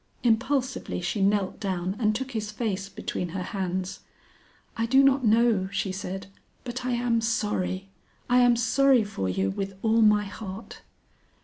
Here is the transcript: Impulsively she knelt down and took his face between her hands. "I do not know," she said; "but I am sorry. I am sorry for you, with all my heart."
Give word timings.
Impulsively 0.23 0.99
she 0.99 1.21
knelt 1.21 1.59
down 1.59 1.95
and 1.99 2.15
took 2.15 2.31
his 2.31 2.49
face 2.51 2.89
between 2.89 3.29
her 3.29 3.43
hands. 3.43 3.99
"I 4.75 4.87
do 4.87 5.03
not 5.03 5.23
know," 5.23 5.69
she 5.71 5.91
said; 5.91 6.25
"but 6.63 6.83
I 6.83 6.93
am 6.93 7.21
sorry. 7.21 7.87
I 8.27 8.39
am 8.39 8.55
sorry 8.55 9.03
for 9.03 9.29
you, 9.29 9.51
with 9.51 9.75
all 9.83 10.01
my 10.01 10.23
heart." 10.25 10.81